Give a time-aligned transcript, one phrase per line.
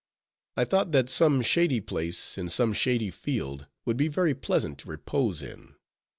[0.57, 4.89] I thought that some shady place, in some shady field, would be very pleasant to
[4.89, 5.75] repose in.